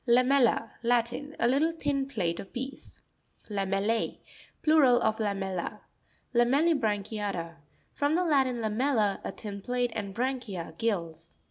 Lame'LLa.—Latin. 0.07 1.35
A 1.39 1.47
little 1.47 1.71
thin 1.71 2.07
plate 2.07 2.37
surface 2.39 2.49
or 2.49 2.51
piece. 2.51 3.01
Lame'LL#.—Plural 3.51 4.99
of 4.99 5.17
lamella. 5.19 5.81
LAME' 6.33 6.79
LLIBRA'NCHIATA— 6.79 7.57
From 7.93 8.15
the 8.15 8.23
Latin, 8.23 8.55
lamella, 8.61 9.21
a 9.23 9.29
thin 9.31 9.61
plate, 9.61 9.91
and 9.93 10.15
branchia, 10.15 10.75
gills. 10.79 11.35